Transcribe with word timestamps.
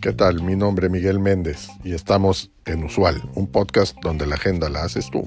¿Qué 0.00 0.12
tal? 0.12 0.42
Mi 0.42 0.54
nombre 0.54 0.86
es 0.86 0.92
Miguel 0.92 1.18
Méndez 1.18 1.68
y 1.82 1.92
estamos 1.92 2.52
en 2.64 2.84
Usual, 2.84 3.20
un 3.34 3.50
podcast 3.50 3.96
donde 4.02 4.24
la 4.24 4.36
agenda 4.36 4.68
la 4.68 4.84
haces 4.84 5.10
tú. 5.10 5.22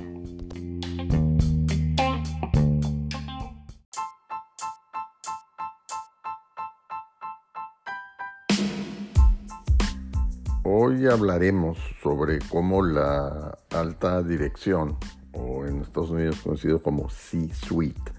Hoy 10.64 11.08
hablaremos 11.08 11.78
sobre 12.02 12.40
cómo 12.40 12.82
la 12.82 13.58
alta 13.72 14.24
dirección, 14.24 14.98
o 15.34 15.66
en 15.66 15.82
Estados 15.82 16.12
Unidos 16.12 16.40
conocido 16.42 16.82
como 16.82 17.10
C-Suite, 17.10 18.14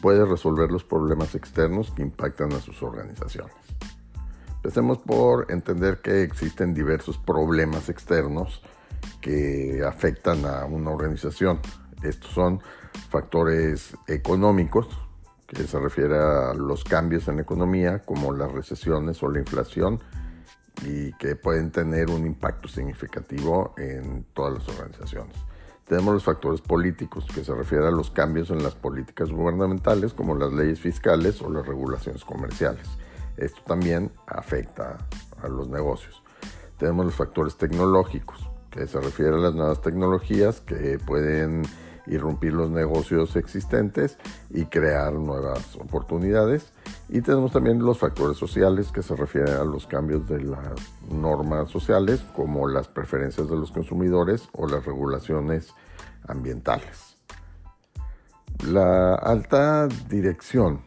puede 0.00 0.24
resolver 0.24 0.70
los 0.70 0.84
problemas 0.84 1.34
externos 1.34 1.90
que 1.90 2.02
impactan 2.02 2.52
a 2.52 2.60
sus 2.60 2.82
organizaciones. 2.82 3.54
Empecemos 4.56 4.98
por 4.98 5.50
entender 5.50 6.00
que 6.02 6.22
existen 6.22 6.74
diversos 6.74 7.18
problemas 7.18 7.88
externos 7.88 8.62
que 9.20 9.82
afectan 9.86 10.44
a 10.44 10.64
una 10.64 10.90
organización. 10.90 11.60
Estos 12.02 12.32
son 12.32 12.60
factores 13.08 13.96
económicos, 14.08 14.88
que 15.46 15.64
se 15.64 15.78
refiere 15.78 16.18
a 16.18 16.54
los 16.54 16.82
cambios 16.82 17.28
en 17.28 17.36
la 17.36 17.42
economía, 17.42 18.00
como 18.00 18.32
las 18.32 18.50
recesiones 18.50 19.22
o 19.22 19.30
la 19.30 19.38
inflación, 19.38 20.00
y 20.82 21.12
que 21.14 21.36
pueden 21.36 21.70
tener 21.70 22.10
un 22.10 22.26
impacto 22.26 22.68
significativo 22.68 23.74
en 23.78 24.24
todas 24.34 24.54
las 24.54 24.68
organizaciones. 24.68 25.36
Tenemos 25.86 26.14
los 26.14 26.24
factores 26.24 26.60
políticos, 26.60 27.26
que 27.32 27.44
se 27.44 27.54
refiere 27.54 27.86
a 27.86 27.92
los 27.92 28.10
cambios 28.10 28.50
en 28.50 28.62
las 28.62 28.74
políticas 28.74 29.30
gubernamentales, 29.30 30.12
como 30.14 30.34
las 30.34 30.52
leyes 30.52 30.80
fiscales 30.80 31.40
o 31.42 31.48
las 31.48 31.64
regulaciones 31.64 32.24
comerciales. 32.24 32.88
Esto 33.36 33.60
también 33.66 34.10
afecta 34.26 34.98
a 35.40 35.48
los 35.48 35.68
negocios. 35.68 36.22
Tenemos 36.76 37.06
los 37.06 37.14
factores 37.14 37.56
tecnológicos, 37.56 38.50
que 38.70 38.86
se 38.88 39.00
refiere 39.00 39.36
a 39.36 39.38
las 39.38 39.54
nuevas 39.54 39.80
tecnologías 39.80 40.60
que 40.60 40.98
pueden 40.98 41.62
irrumpir 42.06 42.52
los 42.52 42.70
negocios 42.70 43.36
existentes 43.36 44.18
y 44.50 44.66
crear 44.66 45.12
nuevas 45.12 45.76
oportunidades. 45.76 46.72
Y 47.08 47.20
tenemos 47.20 47.52
también 47.52 47.82
los 47.82 47.98
factores 47.98 48.36
sociales 48.36 48.90
que 48.92 49.02
se 49.02 49.16
refieren 49.16 49.54
a 49.54 49.64
los 49.64 49.86
cambios 49.86 50.28
de 50.28 50.42
las 50.42 50.74
normas 51.10 51.70
sociales, 51.70 52.24
como 52.34 52.68
las 52.68 52.88
preferencias 52.88 53.48
de 53.48 53.56
los 53.56 53.70
consumidores 53.70 54.48
o 54.52 54.66
las 54.66 54.84
regulaciones 54.84 55.72
ambientales. 56.26 57.16
La 58.64 59.14
alta 59.14 59.86
dirección 60.08 60.80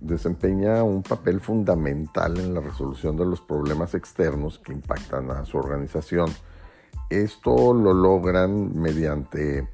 desempeña 0.00 0.82
un 0.82 1.02
papel 1.02 1.40
fundamental 1.40 2.38
en 2.38 2.54
la 2.54 2.60
resolución 2.60 3.16
de 3.16 3.26
los 3.26 3.40
problemas 3.40 3.94
externos 3.94 4.58
que 4.58 4.72
impactan 4.72 5.30
a 5.30 5.44
su 5.44 5.58
organización. 5.58 6.30
Esto 7.10 7.74
lo 7.74 7.92
logran 7.92 8.78
mediante 8.78 9.68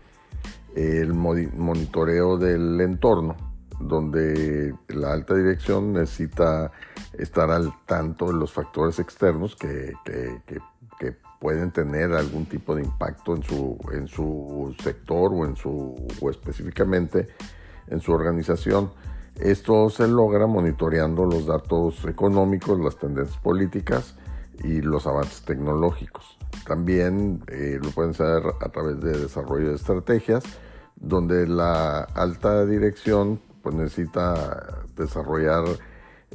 el 0.77 1.15
monitoreo 1.15 2.37
del 2.37 2.81
entorno, 2.81 3.35
donde 3.81 4.75
la 4.89 5.13
alta 5.13 5.35
dirección 5.35 5.95
necesita 5.95 6.71
estar 7.19 7.51
al 7.51 7.73
tanto 7.87 8.27
de 8.29 8.35
los 8.35 8.53
factores 8.53 8.99
externos 8.99 9.57
que, 9.57 9.95
pueden 11.39 11.71
tener 11.71 12.13
algún 12.13 12.47
tipo 12.47 12.75
de 12.75 12.83
impacto 12.83 13.37
en 13.37 13.43
su, 13.43 13.79
en 13.93 14.09
su 14.09 14.75
sector 14.83 15.33
o, 15.35 15.45
en 15.45 15.55
su, 15.55 15.95
o 16.21 16.31
específicamente 16.31 17.29
en 17.89 18.01
su 18.01 18.13
organización. 18.13 18.91
Esto 19.39 19.91
se 19.91 20.09
logra 20.09 20.47
monitoreando 20.47 21.27
los 21.27 21.47
datos 21.47 22.05
económicos, 22.07 22.81
las 22.81 22.97
tendencias 22.97 23.39
políticas 23.39 24.17
y 24.65 24.81
los 24.81 25.07
avances 25.07 25.43
tecnológicos. 25.43 26.39
También 26.67 27.43
eh, 27.49 27.79
lo 27.83 27.91
pueden 27.91 28.13
hacer 28.13 28.43
a 28.61 28.69
través 28.71 29.01
de 29.01 29.13
desarrollo 29.13 29.69
de 29.69 29.77
estrategias, 29.77 30.43
donde 30.97 31.47
la 31.47 32.01
alta 32.03 32.65
dirección 32.67 33.41
pues, 33.63 33.75
necesita 33.75 34.85
desarrollar 34.97 35.65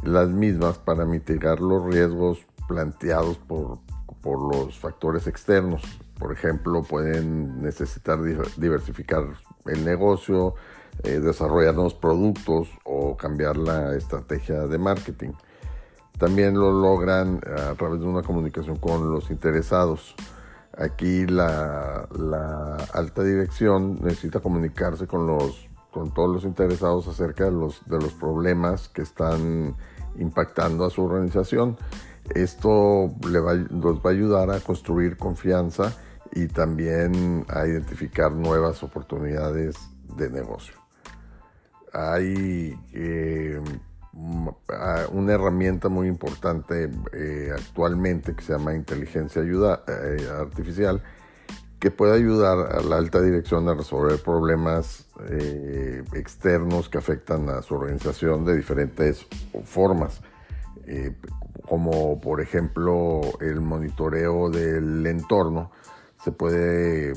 las 0.04 0.30
mismas 0.30 0.78
para 0.78 1.06
mitigar 1.06 1.60
los 1.60 1.84
riesgos 1.86 2.40
planteados 2.68 3.38
por, 3.38 3.80
por 4.22 4.56
los 4.56 4.80
factores 4.80 5.28
externos. 5.28 5.82
Por 6.18 6.32
ejemplo, 6.32 6.84
pueden 6.84 7.62
necesitar 7.62 8.20
diversificar 8.58 9.26
el 9.66 9.84
negocio, 9.84 10.56
eh, 11.04 11.20
desarrollar 11.20 11.74
nuevos 11.74 11.96
productos 11.96 12.70
o 12.84 13.18
cambiar 13.18 13.58
la 13.58 13.96
estrategia 13.96 14.68
de 14.68 14.78
marketing. 14.78 15.32
También 16.18 16.54
lo 16.54 16.72
logran 16.72 17.42
a 17.48 17.74
través 17.74 18.00
de 18.00 18.06
una 18.06 18.22
comunicación 18.22 18.78
con 18.78 19.12
los 19.12 19.32
interesados. 19.32 20.16
Aquí 20.78 21.26
la, 21.28 22.08
alta 22.94 23.24
dirección 23.24 24.00
necesita 24.02 24.40
comunicarse 24.40 25.08
con, 25.08 25.28
los, 25.28 25.68
con 25.92 26.14
todos 26.14 26.34
los 26.34 26.44
interesados 26.44 27.08
acerca 27.08 27.46
de 27.46 27.52
los, 27.52 27.86
de 27.86 28.00
los 28.00 28.14
problemas 28.14 28.88
que 28.90 29.02
están 29.02 29.76
impactando 30.18 30.86
a 30.86 30.90
su 30.90 31.04
organización. 31.04 31.78
Esto 32.34 33.14
le 33.28 33.40
va, 33.40 33.52
a 33.52 34.10
ayudar 34.10 34.52
a 34.52 34.60
construir 34.60 35.18
confianza 35.18 35.94
y 36.34 36.48
también 36.48 37.46
a 37.50 37.68
identificar 37.68 38.32
nuevas 38.32 38.84
oportunidades 38.84 39.76
de 40.16 40.30
negocio 40.30 40.82
hay 41.94 42.78
eh, 42.94 43.62
una 44.14 45.34
herramienta 45.34 45.88
muy 45.90 46.08
importante 46.08 46.90
eh, 47.14 47.50
actualmente 47.54 48.36
que 48.36 48.44
se 48.44 48.54
llama 48.54 48.74
inteligencia 48.74 49.42
eh, 49.42 50.28
artificial 50.38 51.02
que 51.80 51.92
puede 51.92 52.14
ayudar 52.14 52.76
a 52.76 52.82
la 52.82 52.98
alta 52.98 53.22
dirección 53.22 53.68
a 53.68 53.74
resolver 53.74 54.22
problemas 54.22 55.08
externos 56.14 56.90
que 56.90 57.00
afectan 57.00 57.50
a 57.50 57.64
su 57.64 57.74
organización 57.74 58.46
de 58.46 58.56
diferentes 58.56 59.26
formas, 59.64 60.22
como 61.68 62.22
por 62.22 62.40
ejemplo 62.40 63.22
el 63.40 63.62
monitoreo 63.62 64.52
del 64.52 65.08
entorno. 65.08 65.72
Se 66.24 66.32
puede 66.32 67.14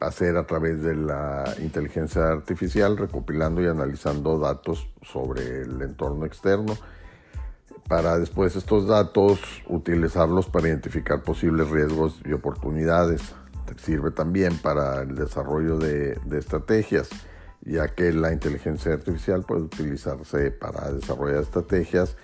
hacer 0.00 0.36
a 0.36 0.46
través 0.46 0.82
de 0.82 0.94
la 0.94 1.44
inteligencia 1.60 2.28
artificial, 2.28 2.96
recopilando 2.96 3.62
y 3.62 3.66
analizando 3.66 4.38
datos 4.38 4.88
sobre 5.02 5.62
el 5.62 5.80
entorno 5.82 6.26
externo, 6.26 6.76
para 7.88 8.18
después 8.18 8.56
estos 8.56 8.86
datos 8.86 9.40
utilizarlos 9.66 10.46
para 10.46 10.68
identificar 10.68 11.22
posibles 11.22 11.68
riesgos 11.70 12.20
y 12.24 12.32
oportunidades. 12.32 13.34
Sirve 13.76 14.10
también 14.10 14.58
para 14.58 15.02
el 15.02 15.14
desarrollo 15.14 15.78
de, 15.78 16.18
de 16.26 16.38
estrategias, 16.38 17.08
ya 17.62 17.88
que 17.88 18.12
la 18.12 18.32
inteligencia 18.32 18.92
artificial 18.92 19.44
puede 19.44 19.62
utilizarse 19.62 20.50
para 20.50 20.92
desarrollar 20.92 21.42
estrategias 21.42 22.16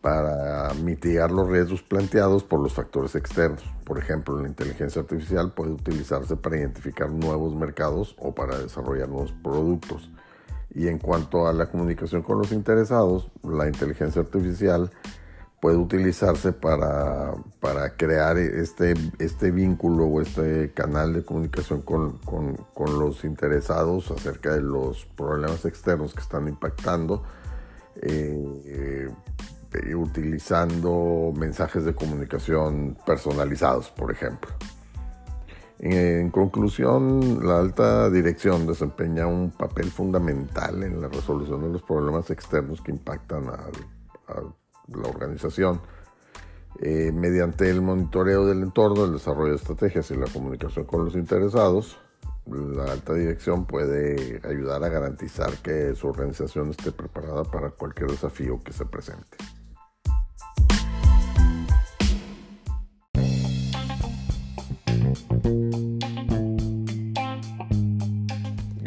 para 0.00 0.72
mitigar 0.74 1.30
los 1.30 1.48
riesgos 1.48 1.82
planteados 1.82 2.44
por 2.44 2.60
los 2.60 2.72
factores 2.72 3.14
externos. 3.14 3.64
Por 3.84 3.98
ejemplo, 3.98 4.40
la 4.40 4.48
inteligencia 4.48 5.02
artificial 5.02 5.52
puede 5.52 5.72
utilizarse 5.72 6.36
para 6.36 6.58
identificar 6.58 7.10
nuevos 7.10 7.54
mercados 7.54 8.14
o 8.18 8.34
para 8.34 8.58
desarrollar 8.58 9.08
nuevos 9.08 9.32
productos. 9.42 10.10
Y 10.74 10.88
en 10.88 10.98
cuanto 10.98 11.48
a 11.48 11.52
la 11.52 11.66
comunicación 11.66 12.22
con 12.22 12.38
los 12.38 12.52
interesados, 12.52 13.30
la 13.42 13.66
inteligencia 13.66 14.22
artificial 14.22 14.90
puede 15.60 15.76
utilizarse 15.76 16.52
para, 16.52 17.34
para 17.58 17.96
crear 17.96 18.38
este, 18.38 18.94
este 19.18 19.50
vínculo 19.50 20.04
o 20.04 20.20
este 20.20 20.72
canal 20.72 21.14
de 21.14 21.24
comunicación 21.24 21.82
con, 21.82 22.18
con, 22.18 22.54
con 22.74 22.98
los 22.98 23.24
interesados 23.24 24.10
acerca 24.12 24.54
de 24.54 24.60
los 24.60 25.06
problemas 25.16 25.64
externos 25.64 26.14
que 26.14 26.20
están 26.20 26.46
impactando. 26.46 27.24
Eh, 28.00 29.10
este, 29.70 29.94
utilizando 29.94 31.32
mensajes 31.36 31.84
de 31.84 31.94
comunicación 31.94 32.96
personalizados, 33.04 33.90
por 33.90 34.10
ejemplo. 34.10 34.50
En 35.80 36.30
conclusión, 36.30 37.46
la 37.46 37.58
alta 37.58 38.10
dirección 38.10 38.66
desempeña 38.66 39.26
un 39.26 39.50
papel 39.50 39.90
fundamental 39.90 40.82
en 40.82 41.00
la 41.00 41.08
resolución 41.08 41.62
de 41.62 41.68
los 41.68 41.82
problemas 41.82 42.30
externos 42.30 42.80
que 42.80 42.92
impactan 42.92 43.46
a, 43.48 43.58
la 44.88 45.08
organización. 45.08 45.80
Eh, 46.80 47.12
mediante 47.12 47.68
el 47.68 47.82
monitoreo 47.82 48.46
del 48.46 48.62
entorno, 48.62 49.04
el 49.04 49.12
desarrollo 49.12 49.50
de 49.50 49.56
estrategias 49.56 50.10
y 50.10 50.16
la 50.16 50.26
comunicación 50.26 50.86
con 50.86 51.04
los 51.04 51.14
interesados, 51.14 51.98
la 52.46 52.84
alta 52.84 53.12
dirección 53.12 53.66
puede 53.66 54.40
ayudar 54.44 54.82
a 54.82 54.88
garantizar 54.88 55.52
que 55.58 55.94
su 55.94 56.08
organización 56.08 56.70
esté 56.70 56.90
preparada 56.90 57.44
para 57.44 57.70
cualquier 57.70 58.10
desafío 58.10 58.58
que 58.64 58.72
se 58.72 58.86
presente. 58.86 59.36